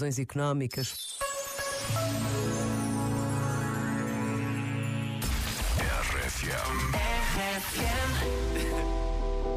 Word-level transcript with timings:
económicas. 0.00 1.18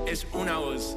Es 0.06 0.28
una 0.34 0.60
voz. 0.60 0.96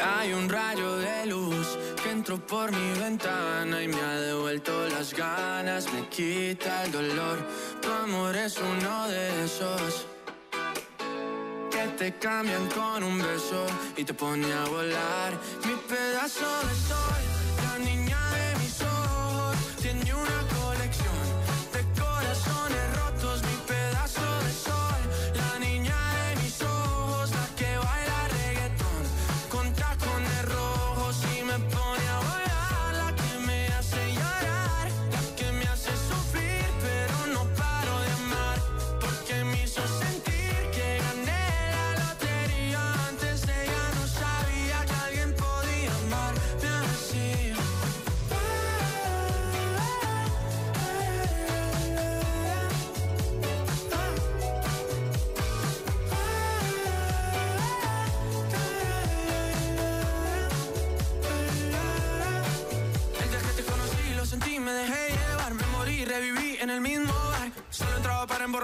Hay 0.00 0.32
un 0.32 0.48
rayo 0.48 0.98
de 0.98 1.26
luz 1.26 1.78
que 2.02 2.10
entró 2.10 2.38
por 2.46 2.70
mi 2.70 3.00
ventana 3.00 3.82
y 3.82 3.88
me 3.88 4.00
ha 4.00 4.20
devuelto 4.20 4.86
las 4.88 5.14
ganas, 5.14 5.92
me 5.92 6.08
quita 6.08 6.84
el 6.84 6.92
dolor. 6.92 7.38
Tu 7.80 7.90
amor 7.90 8.36
es 8.36 8.58
uno 8.58 9.08
de 9.08 9.44
esos 9.44 10.06
que 11.70 11.88
te 11.96 12.18
cambian 12.18 12.68
con 12.68 13.02
un 13.02 13.18
beso 13.18 13.57
y 13.98 14.04
te 14.04 14.14
pone 14.14 14.52
a 14.52 14.64
volar. 14.66 15.32
Mi 15.66 15.74
pedazo 15.88 16.46
de 16.68 16.74
sol, 16.86 17.22
la 17.64 17.78
niña 17.84 18.27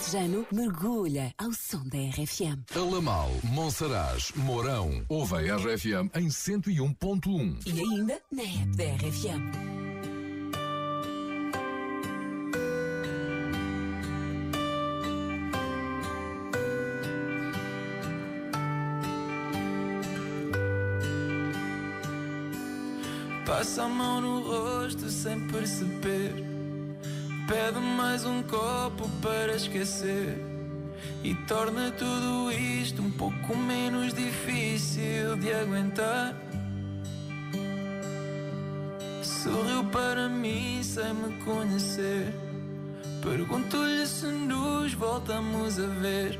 Alentejano, 0.00 0.46
mergulha 0.50 1.34
ao 1.36 1.52
som 1.52 1.82
da 1.84 1.98
RFM. 1.98 2.64
Alamal, 2.74 3.30
Monsaraz, 3.44 4.32
Mourão. 4.34 5.04
Ouve 5.08 5.34
a 5.34 5.56
RFM 5.56 6.10
em 6.14 6.28
101.1. 6.28 7.66
E 7.66 7.80
ainda 7.80 8.20
na 8.32 8.42
app 8.42 8.76
da 8.76 8.84
RFM. 8.84 9.80
Passa 23.44 23.82
a 23.82 23.88
mão 23.88 24.20
no 24.20 24.40
rosto 24.40 25.10
sem 25.10 25.40
perceber. 25.48 26.49
Pede 27.50 27.80
mais 27.80 28.24
um 28.24 28.44
copo 28.44 29.08
para 29.20 29.56
esquecer. 29.56 30.40
E 31.24 31.34
torna 31.48 31.90
tudo 31.90 32.52
isto 32.52 33.02
um 33.02 33.10
pouco 33.10 33.56
menos 33.56 34.14
difícil 34.14 35.36
de 35.36 35.52
aguentar. 35.52 36.36
Sorriu 39.20 39.82
para 39.90 40.28
mim 40.28 40.80
sem 40.84 41.12
me 41.12 41.42
conhecer. 41.42 42.32
Pergunto-lhe 43.20 44.06
se 44.06 44.26
nos 44.26 44.94
voltamos 44.94 45.76
a 45.80 45.86
ver. 45.88 46.38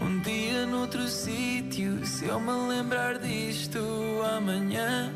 Um 0.00 0.20
dia 0.20 0.64
noutro 0.66 1.08
sítio, 1.08 2.06
se 2.06 2.26
eu 2.26 2.38
me 2.38 2.52
lembrar 2.68 3.18
disto 3.18 3.80
amanhã. 4.36 5.12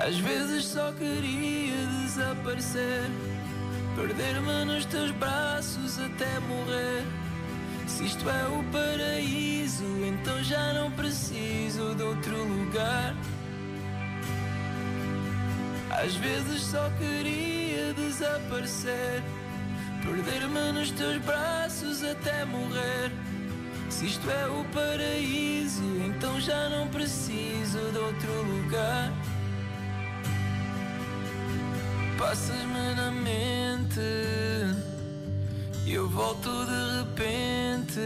Às 0.00 0.16
vezes 0.18 0.64
só 0.64 0.92
queria 0.92 1.76
desaparecer, 2.02 3.02
perder-me 3.94 4.64
nos 4.64 4.86
teus 4.86 5.10
braços 5.10 5.98
até 6.00 6.40
morrer. 6.40 7.04
Se 7.86 8.06
isto 8.06 8.26
é 8.30 8.46
o 8.46 8.64
paraíso, 8.72 9.84
então 10.06 10.42
já 10.42 10.72
não 10.72 10.90
preciso 10.92 11.94
de 11.94 12.02
outro 12.02 12.34
lugar. 12.44 13.14
Às 15.90 16.14
vezes 16.14 16.62
só 16.62 16.90
queria 16.98 17.92
desaparecer, 17.92 19.22
perder-me 20.02 20.72
nos 20.72 20.90
teus 20.92 21.18
braços 21.18 22.02
até 22.02 22.46
morrer. 22.46 23.12
Se 23.90 24.06
isto 24.06 24.30
é 24.30 24.46
o 24.46 24.64
paraíso, 24.72 25.84
então 26.06 26.40
já 26.40 26.70
não 26.70 26.88
preciso 26.88 27.78
de 27.92 27.98
outro 27.98 28.42
lugar. 28.44 29.12
Passas-me 32.30 32.94
na 32.94 33.10
mente 33.10 33.98
e 35.84 35.94
eu 35.94 36.08
volto 36.08 36.48
de 36.64 36.98
repente 37.00 38.00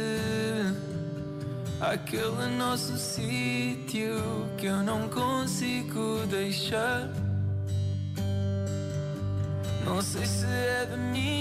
àquele 1.79 2.47
nosso 2.57 2.97
sítio 2.97 4.49
que 4.57 4.65
eu 4.65 4.83
não 4.83 5.11
consigo 5.11 6.25
deixar. 6.31 7.07
Não 9.85 10.01
sei 10.01 10.25
se 10.25 10.47
é 10.47 10.89
de 10.91 10.97
mim. 10.97 11.35